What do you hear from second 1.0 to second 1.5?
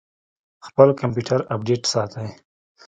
کمپیوټر